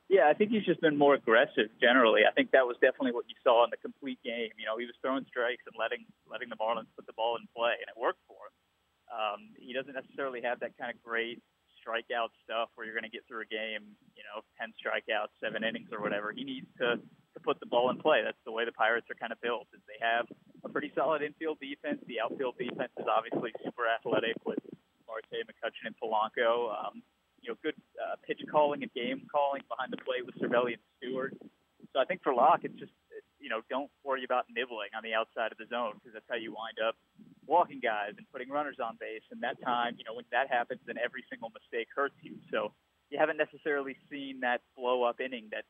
Yeah, 0.09 0.25
I 0.25 0.33
think 0.33 0.51
he's 0.51 0.65
just 0.65 0.81
been 0.81 0.97
more 0.97 1.13
aggressive 1.15 1.69
generally. 1.81 2.25
I 2.25 2.33
think 2.33 2.57
that 2.57 2.65
was 2.65 2.81
definitely 2.81 3.13
what 3.13 3.29
you 3.29 3.37
saw 3.45 3.65
in 3.65 3.71
the 3.71 3.77
complete 3.77 4.17
game. 4.25 4.57
You 4.57 4.65
know, 4.65 4.81
he 4.81 4.89
was 4.89 4.97
throwing 5.05 5.29
strikes 5.29 5.69
and 5.69 5.77
letting 5.77 6.09
letting 6.25 6.49
the 6.49 6.57
Marlins 6.57 6.89
put 6.97 7.05
the 7.05 7.13
ball 7.13 7.37
in 7.37 7.45
play, 7.53 7.77
and 7.77 7.93
it 7.93 7.97
worked 8.01 8.25
for 8.25 8.41
him. 8.49 8.55
Um, 9.13 9.41
he 9.61 9.77
doesn't 9.77 9.93
necessarily 9.93 10.41
have 10.41 10.61
that 10.65 10.73
kind 10.81 10.89
of 10.89 10.97
great 11.05 11.45
strikeout 11.81 12.33
stuff 12.45 12.73
where 12.75 12.89
you're 12.89 12.97
going 12.97 13.09
to 13.09 13.13
get 13.13 13.25
through 13.29 13.45
a 13.45 13.51
game, 13.53 13.97
you 14.13 14.25
know, 14.29 14.45
10 14.61 14.77
strikeouts, 14.77 15.33
seven 15.41 15.65
innings 15.65 15.89
or 15.93 16.01
whatever. 16.01 16.33
He 16.33 16.45
needs 16.45 16.69
to 16.81 16.97
to 17.37 17.41
put 17.45 17.61
the 17.61 17.69
ball 17.69 17.93
in 17.93 18.01
play. 18.01 18.25
That's 18.25 18.41
the 18.49 18.53
way 18.53 18.65
the 18.65 18.73
Pirates 18.73 19.07
are 19.13 19.21
kind 19.21 19.33
of 19.33 19.41
built. 19.45 19.69
Is 19.77 19.85
they 19.85 20.01
have 20.01 20.25
a 20.65 20.69
pretty 20.73 20.93
solid 20.97 21.21
infield 21.21 21.61
defense. 21.61 22.01
The 22.09 22.21
outfield 22.25 22.57
defense 22.57 22.93
is 22.97 23.05
obviously 23.05 23.53
super 23.61 23.85
athletic 23.85 24.41
with 24.49 24.61
Marte, 25.05 25.45
McCutchen, 25.45 25.85
and 25.85 25.97
Polanco. 26.01 26.73
Um, 26.73 27.05
you 27.49 27.57
know, 27.57 27.59
good 27.65 27.81
uh, 27.97 28.21
pitch 28.29 28.45
calling 28.53 28.85
and 28.85 28.93
game 28.93 29.25
calling 29.33 29.65
behind 29.73 29.89
the 29.89 29.97
plate 30.05 30.21
with 30.29 30.37
Cervelli 30.37 30.77
and 30.77 30.85
Stewart. 31.01 31.33
So 31.97 31.97
I 31.97 32.05
think 32.05 32.21
for 32.21 32.37
Locke, 32.37 32.61
it's 32.69 32.77
just 32.77 32.93
you 33.41 33.49
know, 33.49 33.65
don't 33.71 33.89
worry 34.05 34.25
about 34.25 34.45
nibbling 34.53 34.93
on 34.93 35.01
the 35.01 35.15
outside 35.15 35.49
of 35.49 35.57
the 35.57 35.65
zone 35.73 35.97
because 35.97 36.13
that's 36.13 36.29
how 36.29 36.37
you 36.37 36.53
wind 36.53 36.77
up 36.83 36.99
walking 37.47 37.81
guys 37.81 38.13
and 38.19 38.27
putting 38.29 38.51
runners 38.51 38.77
on 38.83 38.99
base. 39.01 39.25
And 39.31 39.41
that 39.41 39.57
time, 39.65 39.95
you 39.97 40.05
know, 40.05 40.13
when 40.13 40.27
that 40.35 40.51
happens, 40.53 40.83
then 40.85 40.99
every 41.01 41.25
single 41.31 41.49
mistake 41.55 41.89
hurts 41.95 42.19
you. 42.21 42.37
So 42.53 42.75
you 43.09 43.17
haven't 43.17 43.39
necessarily 43.39 43.97
seen 44.11 44.43
that 44.43 44.61
blow 44.77 45.07
up 45.07 45.23
inning 45.23 45.49
that 45.55 45.65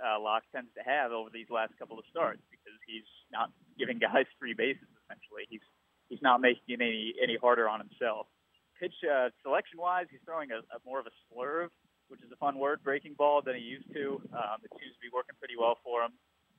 uh, 0.00 0.18
Locke 0.18 0.42
tends 0.50 0.72
to 0.74 0.82
have 0.82 1.12
over 1.12 1.28
these 1.30 1.46
last 1.52 1.76
couple 1.78 2.00
of 2.00 2.08
starts 2.10 2.42
because 2.50 2.74
he's 2.88 3.06
not 3.30 3.52
giving 3.78 4.00
guys 4.02 4.26
free 4.40 4.56
bases 4.56 4.90
essentially. 5.04 5.46
He's 5.46 5.64
he's 6.08 6.24
not 6.24 6.40
making 6.40 6.66
it 6.66 6.80
any 6.80 7.14
any 7.22 7.36
harder 7.36 7.68
on 7.68 7.78
himself. 7.78 8.26
Pitch 8.78 8.94
uh, 9.06 9.30
selection 9.42 9.78
wise, 9.78 10.06
he's 10.10 10.20
throwing 10.24 10.50
a, 10.50 10.58
a 10.74 10.78
more 10.84 10.98
of 10.98 11.06
a 11.06 11.14
slurve, 11.26 11.70
which 12.08 12.20
is 12.20 12.30
a 12.32 12.36
fun 12.36 12.58
word, 12.58 12.82
breaking 12.82 13.14
ball 13.14 13.40
than 13.40 13.54
he 13.54 13.62
used 13.62 13.90
to. 13.94 14.20
Um, 14.34 14.58
it 14.62 14.70
seems 14.78 14.92
to 14.94 15.02
be 15.02 15.10
working 15.12 15.34
pretty 15.38 15.54
well 15.58 15.78
for 15.84 16.02
him 16.02 16.12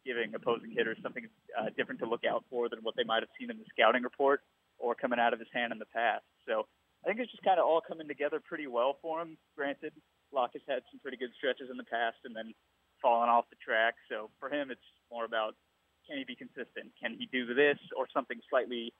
giving 0.05 0.33
opposing 0.35 0.69
hitters 0.69 0.97
something 1.01 1.25
uh, 1.57 1.73
different 1.75 1.99
to 1.99 2.05
look 2.05 2.21
out 2.23 2.45
for 2.49 2.69
than 2.69 2.79
what 2.83 2.95
they 2.95 3.03
might 3.03 3.25
have 3.25 3.33
seen 3.39 3.49
in 3.49 3.57
the 3.57 3.65
scouting 3.73 4.03
report 4.03 4.41
or 4.77 4.93
coming 4.93 5.19
out 5.19 5.33
of 5.33 5.39
his 5.39 5.49
hand 5.51 5.73
in 5.73 5.79
the 5.79 5.89
past. 5.89 6.23
So 6.47 6.69
I 7.03 7.09
think 7.09 7.19
it's 7.19 7.31
just 7.31 7.43
kind 7.43 7.59
of 7.59 7.65
all 7.65 7.81
coming 7.81 8.07
together 8.07 8.39
pretty 8.39 8.67
well 8.67 8.97
for 9.01 9.19
him. 9.21 9.35
Granted, 9.57 9.93
Locke 10.31 10.53
has 10.53 10.61
had 10.69 10.85
some 10.91 11.01
pretty 11.01 11.17
good 11.17 11.33
stretches 11.35 11.73
in 11.73 11.77
the 11.77 11.89
past 11.89 12.21
and 12.23 12.35
then 12.35 12.53
fallen 13.01 13.29
off 13.29 13.49
the 13.49 13.57
track. 13.57 13.95
So 14.07 14.29
for 14.39 14.53
him, 14.53 14.69
it's 14.69 14.85
more 15.11 15.25
about 15.25 15.55
can 16.05 16.21
he 16.21 16.23
be 16.23 16.35
consistent? 16.37 16.93
Can 17.01 17.17
he 17.17 17.25
do 17.33 17.49
this 17.57 17.81
or 17.97 18.05
something 18.13 18.37
slightly 18.47 18.93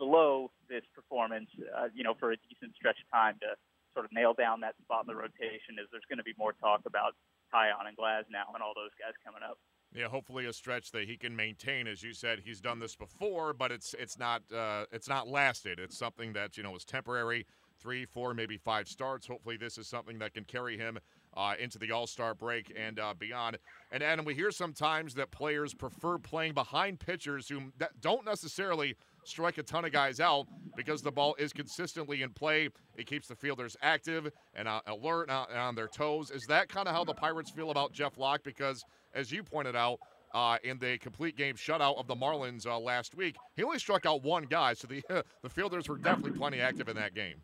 below 0.00 0.50
this 0.72 0.82
performance, 0.96 1.52
uh, 1.76 1.92
you 1.92 2.02
know, 2.02 2.16
for 2.16 2.32
a 2.32 2.38
decent 2.48 2.72
stretch 2.74 2.96
of 2.96 3.08
time 3.12 3.36
to 3.44 3.52
sort 3.92 4.08
of 4.08 4.12
nail 4.16 4.32
down 4.32 4.64
that 4.64 4.74
spot 4.80 5.04
in 5.04 5.08
the 5.12 5.14
rotation? 5.14 5.76
Is 5.76 5.86
there's 5.92 6.08
going 6.08 6.18
to 6.18 6.24
be 6.24 6.34
more 6.40 6.56
talk 6.56 6.80
about 6.88 7.12
Taillon 7.52 7.84
and 7.84 7.96
Glasnow 7.96 8.48
and 8.56 8.64
all 8.64 8.72
those 8.72 8.96
guys 8.96 9.12
coming 9.20 9.44
up? 9.44 9.60
Yeah, 9.92 10.06
hopefully 10.06 10.46
a 10.46 10.52
stretch 10.52 10.92
that 10.92 11.08
he 11.08 11.16
can 11.16 11.34
maintain. 11.34 11.86
As 11.86 12.02
you 12.02 12.14
said, 12.14 12.40
he's 12.44 12.60
done 12.60 12.78
this 12.78 12.96
before, 12.96 13.52
but 13.52 13.72
it's 13.72 13.94
it's 13.98 14.18
not 14.18 14.42
uh, 14.54 14.86
it's 14.92 15.08
not 15.08 15.28
lasted. 15.28 15.78
It's 15.78 15.98
something 15.98 16.32
that 16.32 16.56
you 16.56 16.62
know 16.62 16.74
is 16.76 16.84
temporary. 16.84 17.46
Three, 17.80 18.04
four, 18.04 18.34
maybe 18.34 18.58
five 18.58 18.88
starts. 18.88 19.26
Hopefully, 19.26 19.56
this 19.56 19.78
is 19.78 19.88
something 19.88 20.18
that 20.18 20.34
can 20.34 20.44
carry 20.44 20.76
him 20.76 20.98
uh, 21.34 21.54
into 21.58 21.78
the 21.78 21.90
All 21.90 22.06
Star 22.06 22.34
break 22.34 22.72
and 22.76 23.00
uh, 23.00 23.14
beyond. 23.18 23.58
And 23.90 24.02
Adam, 24.02 24.24
we 24.24 24.34
hear 24.34 24.50
sometimes 24.50 25.14
that 25.14 25.30
players 25.30 25.74
prefer 25.74 26.18
playing 26.18 26.54
behind 26.54 27.00
pitchers 27.00 27.48
who 27.48 27.72
don't 28.00 28.24
necessarily 28.24 28.96
strike 29.24 29.58
a 29.58 29.62
ton 29.62 29.84
of 29.84 29.92
guys 29.92 30.20
out 30.20 30.46
because 30.76 31.02
the 31.02 31.10
ball 31.10 31.34
is 31.38 31.52
consistently 31.52 32.22
in 32.22 32.30
play. 32.30 32.68
It 32.96 33.06
keeps 33.06 33.28
the 33.28 33.34
fielders 33.34 33.76
active 33.82 34.30
and 34.54 34.68
uh, 34.68 34.80
alert 34.86 35.28
and 35.28 35.58
on 35.58 35.74
their 35.74 35.88
toes. 35.88 36.30
Is 36.30 36.44
that 36.46 36.68
kind 36.68 36.88
of 36.88 36.94
how 36.94 37.04
the 37.04 37.14
Pirates 37.14 37.50
feel 37.50 37.70
about 37.70 37.92
Jeff 37.92 38.18
Locke? 38.18 38.42
Because 38.44 38.84
as 39.14 39.30
you 39.30 39.42
pointed 39.42 39.76
out, 39.76 39.98
uh, 40.32 40.58
in 40.62 40.78
the 40.78 40.98
complete 40.98 41.36
game 41.36 41.56
shutout 41.56 41.98
of 41.98 42.06
the 42.06 42.14
Marlins 42.14 42.66
uh, 42.66 42.78
last 42.78 43.16
week. 43.16 43.36
He 43.56 43.64
only 43.64 43.78
struck 43.78 44.06
out 44.06 44.22
one 44.22 44.44
guy, 44.44 44.74
so 44.74 44.86
the 44.86 45.02
the 45.42 45.48
fielders 45.48 45.88
were 45.88 45.98
definitely 45.98 46.38
plenty 46.38 46.60
active 46.60 46.88
in 46.88 46.96
that 46.96 47.14
game. 47.14 47.36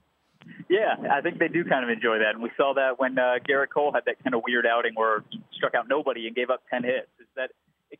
Yeah, 0.68 0.94
I 1.10 1.20
think 1.20 1.38
they 1.38 1.48
do 1.48 1.64
kind 1.64 1.82
of 1.82 1.90
enjoy 1.90 2.18
that, 2.18 2.34
and 2.34 2.42
we 2.42 2.50
saw 2.56 2.72
that 2.74 2.98
when 2.98 3.18
uh, 3.18 3.38
Gerrit 3.48 3.70
Cole 3.74 3.92
had 3.92 4.04
that 4.06 4.22
kind 4.22 4.34
of 4.34 4.42
weird 4.46 4.66
outing 4.66 4.92
where 4.94 5.24
he 5.30 5.42
struck 5.52 5.74
out 5.74 5.88
nobody 5.88 6.26
and 6.26 6.36
gave 6.36 6.50
up 6.50 6.62
ten 6.70 6.84
hits. 6.84 7.08
Is 7.18 7.26
that 7.34 7.50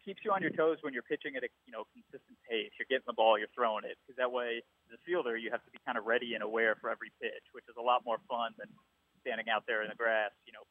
keeps 0.07 0.23
you 0.23 0.31
on 0.31 0.39
your 0.39 0.55
toes 0.55 0.79
when 0.87 0.95
you're 0.95 1.05
pitching 1.05 1.35
at 1.35 1.43
a 1.43 1.51
you 1.67 1.75
know 1.75 1.83
consistent 1.91 2.39
pace. 2.47 2.71
You're 2.79 2.87
getting 2.87 3.11
the 3.11 3.19
ball, 3.19 3.35
you're 3.35 3.51
throwing 3.51 3.83
it, 3.83 3.99
because 4.01 4.15
that 4.17 4.31
way, 4.31 4.63
as 4.87 4.95
a 4.95 5.01
fielder, 5.03 5.35
you 5.35 5.51
have 5.51 5.67
to 5.67 5.73
be 5.75 5.83
kind 5.83 5.99
of 5.99 6.07
ready 6.07 6.39
and 6.39 6.47
aware 6.47 6.79
for 6.79 6.89
every 6.89 7.11
pitch, 7.19 7.43
which 7.51 7.67
is 7.67 7.75
a 7.75 7.83
lot 7.83 8.07
more 8.07 8.23
fun 8.31 8.55
than 8.55 8.71
standing 9.27 9.51
out 9.51 9.67
there 9.67 9.83
in 9.83 9.91
the 9.91 9.99
grass, 9.99 10.31
you 10.47 10.55
know, 10.55 10.63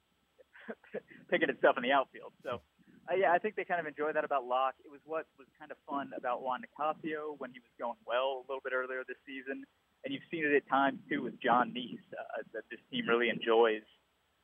picking 1.30 1.52
at 1.52 1.60
stuff 1.60 1.76
in 1.76 1.84
the 1.84 1.92
outfield. 1.92 2.32
So 2.40 2.64
uh, 3.12 3.14
yeah, 3.14 3.36
I 3.36 3.38
think 3.38 3.54
they 3.54 3.68
kind 3.68 3.84
of 3.84 3.86
enjoy 3.86 4.16
that 4.16 4.24
about 4.26 4.48
Locke. 4.48 4.80
It 4.82 4.90
was 4.90 5.04
what 5.06 5.28
was 5.38 5.48
kind 5.60 5.70
of 5.70 5.78
fun 5.86 6.10
about 6.18 6.42
Juan 6.42 6.64
Nicasio 6.64 7.36
when 7.38 7.52
he 7.52 7.60
was 7.60 7.70
going 7.78 8.00
well 8.08 8.42
a 8.42 8.46
little 8.48 8.64
bit 8.64 8.74
earlier 8.74 9.04
this 9.06 9.20
season, 9.28 9.62
and 10.04 10.10
you've 10.10 10.26
seen 10.32 10.42
it 10.42 10.56
at 10.56 10.66
times 10.66 10.98
too 11.06 11.22
with 11.22 11.38
Jon 11.38 11.70
Niese 11.70 12.02
uh, 12.16 12.42
that 12.56 12.64
this 12.72 12.82
team 12.90 13.06
really 13.06 13.30
enjoys 13.30 13.86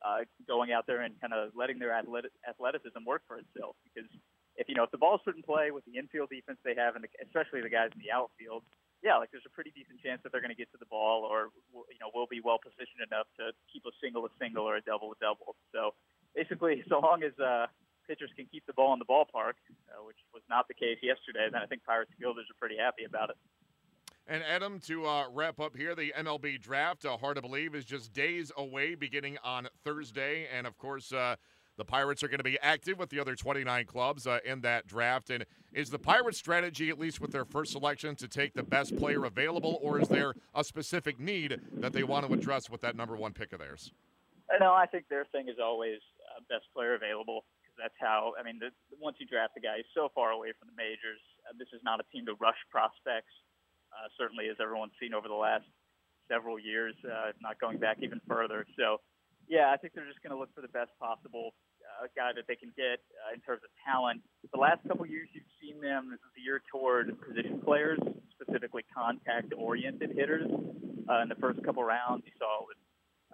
uh, 0.06 0.22
going 0.46 0.70
out 0.70 0.86
there 0.86 1.02
and 1.02 1.14
kind 1.18 1.34
of 1.34 1.50
letting 1.54 1.78
their 1.78 1.90
athletic, 1.90 2.30
athleticism 2.46 3.02
work 3.06 3.22
for 3.26 3.38
itself. 3.38 3.74
Because 3.82 4.10
if 4.62 4.70
you 4.70 4.78
know 4.78 4.86
if 4.86 4.94
the 4.94 5.02
ball's 5.02 5.20
in 5.26 5.42
play 5.42 5.74
with 5.74 5.82
the 5.90 5.98
infield 5.98 6.30
defense 6.30 6.62
they 6.62 6.78
have, 6.78 6.94
and 6.94 7.02
the, 7.02 7.10
especially 7.26 7.66
the 7.66 7.72
guys 7.72 7.90
in 7.90 7.98
the 7.98 8.14
outfield, 8.14 8.62
yeah, 9.02 9.18
like 9.18 9.34
there's 9.34 9.46
a 9.46 9.50
pretty 9.50 9.74
decent 9.74 9.98
chance 9.98 10.22
that 10.22 10.30
they're 10.30 10.40
going 10.40 10.54
to 10.54 10.58
get 10.58 10.70
to 10.70 10.78
the 10.78 10.86
ball, 10.86 11.26
or 11.26 11.50
you 11.74 11.98
know, 11.98 12.14
will 12.14 12.30
be 12.30 12.38
well 12.38 12.62
positioned 12.62 13.02
enough 13.02 13.26
to 13.42 13.50
keep 13.66 13.82
a 13.90 13.94
single 13.98 14.22
a 14.22 14.32
single 14.38 14.62
or 14.62 14.78
a 14.78 14.84
double 14.86 15.10
a 15.10 15.18
double. 15.18 15.58
So 15.74 15.98
basically, 16.38 16.86
so 16.86 17.02
long 17.02 17.26
as 17.26 17.34
uh, 17.42 17.66
pitchers 18.06 18.30
can 18.38 18.46
keep 18.46 18.62
the 18.70 18.72
ball 18.72 18.94
in 18.94 19.02
the 19.02 19.10
ballpark, 19.10 19.58
uh, 19.90 20.06
which 20.06 20.22
was 20.30 20.46
not 20.46 20.70
the 20.70 20.78
case 20.78 21.02
yesterday, 21.02 21.50
then 21.50 21.58
I 21.58 21.66
think 21.66 21.82
Pirates 21.82 22.14
fielders 22.14 22.46
are 22.46 22.58
pretty 22.62 22.78
happy 22.78 23.02
about 23.02 23.34
it. 23.34 23.36
And 24.28 24.44
Adam, 24.44 24.78
to 24.86 25.04
uh, 25.04 25.24
wrap 25.34 25.58
up 25.58 25.76
here, 25.76 25.96
the 25.96 26.14
MLB 26.16 26.60
draft, 26.60 27.04
uh, 27.04 27.16
hard 27.16 27.36
to 27.36 27.42
believe, 27.42 27.74
is 27.74 27.84
just 27.84 28.12
days 28.12 28.52
away, 28.56 28.94
beginning 28.94 29.36
on 29.42 29.66
Thursday. 29.84 30.46
And 30.56 30.64
of 30.64 30.78
course, 30.78 31.12
uh, 31.12 31.34
the 31.82 31.90
Pirates 31.90 32.22
are 32.22 32.28
going 32.28 32.38
to 32.38 32.44
be 32.44 32.60
active 32.60 33.00
with 33.00 33.10
the 33.10 33.18
other 33.18 33.34
29 33.34 33.86
clubs 33.86 34.24
uh, 34.24 34.38
in 34.44 34.60
that 34.60 34.86
draft. 34.86 35.30
And 35.30 35.44
is 35.72 35.90
the 35.90 35.98
Pirates' 35.98 36.38
strategy, 36.38 36.90
at 36.90 36.98
least 36.98 37.20
with 37.20 37.32
their 37.32 37.44
first 37.44 37.72
selection, 37.72 38.14
to 38.16 38.28
take 38.28 38.54
the 38.54 38.62
best 38.62 38.96
player 38.96 39.24
available, 39.24 39.80
or 39.82 40.00
is 40.00 40.06
there 40.06 40.34
a 40.54 40.62
specific 40.62 41.18
need 41.18 41.60
that 41.78 41.92
they 41.92 42.04
want 42.04 42.24
to 42.24 42.32
address 42.32 42.70
with 42.70 42.82
that 42.82 42.94
number 42.94 43.16
one 43.16 43.32
pick 43.32 43.52
of 43.52 43.58
theirs? 43.58 43.90
No, 44.60 44.72
I 44.72 44.86
think 44.86 45.08
their 45.08 45.24
thing 45.32 45.48
is 45.48 45.56
always 45.60 45.98
uh, 46.30 46.40
best 46.48 46.66
player 46.72 46.94
available 46.94 47.44
that's 47.78 47.98
how. 47.98 48.34
I 48.38 48.44
mean, 48.44 48.60
the, 48.60 48.70
once 49.00 49.16
you 49.18 49.26
draft 49.26 49.56
a 49.56 49.60
guy, 49.60 49.82
he's 49.82 49.90
so 49.94 50.12
far 50.14 50.30
away 50.30 50.52
from 50.54 50.68
the 50.68 50.76
majors. 50.76 51.18
Uh, 51.48 51.56
this 51.58 51.68
is 51.72 51.80
not 51.82 51.98
a 51.98 52.06
team 52.12 52.26
to 52.26 52.34
rush 52.38 52.58
prospects. 52.70 53.32
Uh, 53.90 54.06
certainly, 54.16 54.48
as 54.48 54.56
everyone's 54.60 54.94
seen 55.00 55.14
over 55.14 55.26
the 55.26 55.34
last 55.34 55.64
several 56.28 56.58
years, 56.58 56.94
uh, 57.04 57.32
not 57.40 57.58
going 57.60 57.78
back 57.78 57.98
even 58.00 58.20
further. 58.28 58.64
So, 58.76 59.00
yeah, 59.48 59.72
I 59.72 59.76
think 59.76 59.94
they're 59.94 60.08
just 60.08 60.22
going 60.22 60.32
to 60.32 60.38
look 60.38 60.54
for 60.54 60.62
the 60.62 60.72
best 60.72 60.90
possible 61.00 61.52
uh, 62.00 62.08
guy 62.16 62.32
that 62.34 62.46
they 62.48 62.56
can 62.56 62.72
get 62.76 63.02
uh, 63.20 63.34
in 63.34 63.40
terms 63.40 63.60
of 63.64 63.70
talent. 63.84 64.22
The 64.52 64.60
last 64.60 64.80
couple 64.88 65.04
years, 65.06 65.28
you've 65.32 65.48
seen 65.60 65.80
them 65.80 66.16
veer 66.36 66.62
toward 66.70 67.12
position 67.20 67.60
players, 67.60 67.98
specifically 68.32 68.84
contact-oriented 68.94 70.12
hitters. 70.16 70.48
Uh, 71.08 71.22
in 71.22 71.28
the 71.28 71.38
first 71.42 71.58
couple 71.66 71.82
rounds, 71.82 72.22
you 72.24 72.32
saw 72.38 72.62
with 72.62 72.78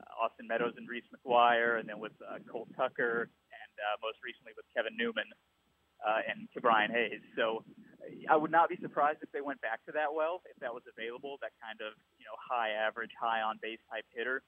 uh, 0.01 0.25
Austin 0.25 0.49
Meadows 0.49 0.73
and 0.77 0.89
Reese 0.89 1.07
McGuire, 1.13 1.79
and 1.81 1.89
then 1.89 2.01
with 2.01 2.17
uh, 2.25 2.41
Cole 2.51 2.67
Tucker 2.77 3.29
and 3.29 3.73
uh, 3.77 3.97
most 4.01 4.19
recently 4.25 4.57
with 4.57 4.65
Kevin 4.73 4.97
Newman 4.97 5.29
uh, 6.01 6.25
and 6.25 6.49
Ke'Bryan 6.55 6.91
Hayes. 6.91 7.21
So 7.37 7.63
I 8.31 8.37
would 8.37 8.51
not 8.51 8.73
be 8.73 8.79
surprised 8.81 9.21
if 9.23 9.31
they 9.33 9.45
went 9.45 9.61
back 9.61 9.85
to 9.87 9.93
that 9.93 10.09
well, 10.09 10.41
if 10.49 10.57
that 10.65 10.73
was 10.73 10.83
available, 10.89 11.37
that 11.45 11.53
kind 11.61 11.79
of 11.85 11.93
you 12.17 12.25
know 12.25 12.37
high 12.41 12.73
average, 12.73 13.13
high 13.21 13.43
on 13.43 13.59
base 13.61 13.83
type 13.91 14.07
hitter. 14.15 14.43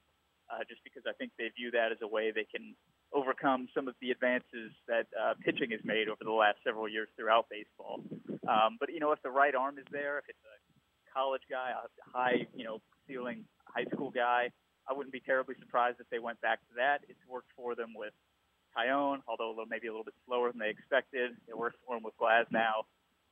Uh, 0.51 0.67
just 0.67 0.83
because 0.83 1.07
I 1.07 1.15
think 1.15 1.31
they 1.39 1.47
view 1.55 1.71
that 1.71 1.95
as 1.95 2.03
a 2.03 2.11
way 2.11 2.35
they 2.35 2.43
can 2.43 2.75
overcome 3.13 3.69
some 3.75 3.89
of 3.89 3.95
the 4.01 4.11
advances 4.11 4.71
that 4.87 5.07
uh, 5.19 5.35
pitching 5.45 5.71
has 5.71 5.81
made 5.85 6.09
over 6.09 6.23
the 6.23 6.33
last 6.33 6.59
several 6.65 6.89
years 6.89 7.09
throughout 7.17 7.47
baseball. 7.51 8.03
Um, 8.49 8.77
but 8.79 8.93
you 8.93 9.01
know, 9.01 9.13
if 9.13 9.23
the 9.23 9.31
right 9.31 9.55
arm 9.55 9.79
is 9.79 9.87
there, 9.91 10.19
if 10.19 10.25
it's 10.29 10.45
a 10.47 10.57
college 11.13 11.43
guy, 11.51 11.73
a 11.75 11.87
high 12.17 12.47
you 12.55 12.65
know 12.65 12.81
ceiling 13.07 13.45
high 13.67 13.85
school 13.93 14.11
guy, 14.11 14.51
I 14.89 14.93
wouldn't 14.93 15.13
be 15.13 15.21
terribly 15.21 15.55
surprised 15.61 15.99
if 16.01 16.09
they 16.11 16.19
went 16.19 16.41
back 16.41 16.61
to 16.69 16.75
that. 16.77 17.03
It's 17.09 17.21
worked 17.29 17.51
for 17.57 17.75
them 17.75 17.95
with 17.95 18.13
Taillon, 18.77 19.23
although 19.27 19.55
maybe 19.69 19.89
a 19.89 19.91
little 19.91 20.05
bit 20.05 20.15
slower 20.27 20.51
than 20.51 20.59
they 20.59 20.71
expected. 20.71 21.33
It 21.49 21.57
works 21.57 21.77
for 21.87 21.97
him 21.97 22.03
with 22.03 22.15
Glasnow. 22.21 22.87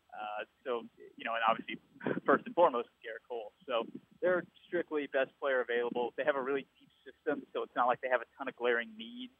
Uh, 0.09 0.43
so, 0.65 0.83
you 1.17 1.25
know, 1.25 1.35
and 1.37 1.45
obviously, 1.47 1.79
first 2.27 2.47
and 2.47 2.55
foremost, 2.55 2.89
Gerrit 3.05 3.23
Cole. 3.29 3.53
So 3.67 3.85
they're 4.23 4.45
strictly 4.67 5.07
best 5.13 5.31
player 5.41 5.61
available. 5.61 6.15
They 6.17 6.25
have 6.25 6.37
a 6.37 6.43
really 6.43 6.67
deep 6.79 6.91
system, 7.05 7.43
so 7.53 7.63
it's 7.63 7.77
not 7.77 7.87
like 7.87 8.01
they 8.01 8.09
have 8.09 8.23
a 8.23 8.31
ton 8.37 8.49
of 8.49 8.57
glaring 8.57 8.91
needs. 8.97 9.37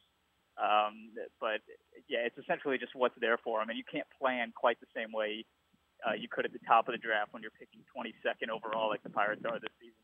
Um, 0.59 1.15
but 1.41 1.63
yeah, 2.09 2.27
it's 2.27 2.39
essentially 2.39 2.79
just 2.79 2.95
what's 2.95 3.15
there 3.21 3.39
for 3.39 3.61
them, 3.61 3.71
and 3.71 3.79
you 3.79 3.85
can't 3.91 4.07
plan 4.19 4.53
quite 4.55 4.81
the 4.81 4.91
same 4.95 5.13
way 5.13 5.45
uh, 6.07 6.15
you 6.15 6.29
could 6.31 6.45
at 6.45 6.53
the 6.53 6.59
top 6.67 6.89
of 6.89 6.93
the 6.93 6.99
draft 6.99 7.33
when 7.33 7.43
you're 7.43 7.55
picking 7.59 7.81
22nd 7.97 8.51
overall, 8.51 8.89
like 8.89 9.03
the 9.03 9.11
Pirates 9.11 9.43
are 9.45 9.59
this 9.59 9.71
season. 9.81 9.95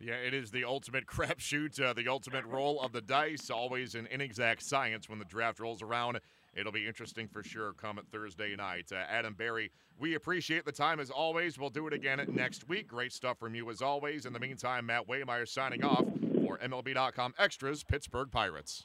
Yeah, 0.00 0.14
it 0.14 0.32
is 0.32 0.50
the 0.50 0.64
ultimate 0.64 1.06
crapshoot, 1.14 1.80
uh, 1.80 1.92
the 1.92 2.08
ultimate 2.08 2.44
roll 2.44 2.80
of 2.80 2.92
the 2.92 3.00
dice. 3.00 3.50
Always 3.50 3.94
an 3.94 4.06
inexact 4.10 4.62
science 4.62 5.08
when 5.08 5.18
the 5.18 5.24
draft 5.24 5.60
rolls 5.60 5.82
around. 5.82 6.20
It'll 6.54 6.72
be 6.72 6.86
interesting 6.86 7.28
for 7.28 7.42
sure 7.42 7.72
come 7.72 8.00
Thursday 8.10 8.56
night. 8.56 8.90
Uh, 8.92 8.96
Adam 9.08 9.34
Berry, 9.34 9.70
we 9.98 10.14
appreciate 10.14 10.64
the 10.64 10.72
time 10.72 11.00
as 11.00 11.10
always. 11.10 11.58
We'll 11.58 11.70
do 11.70 11.86
it 11.86 11.92
again 11.92 12.24
next 12.32 12.68
week. 12.68 12.88
Great 12.88 13.12
stuff 13.12 13.38
from 13.38 13.54
you 13.54 13.68
as 13.70 13.82
always. 13.82 14.24
In 14.24 14.32
the 14.32 14.40
meantime, 14.40 14.86
Matt 14.86 15.06
Waymire 15.08 15.46
signing 15.46 15.84
off 15.84 16.04
for 16.44 16.58
MLB.com 16.58 17.34
Extras, 17.38 17.84
Pittsburgh 17.84 18.30
Pirates. 18.30 18.84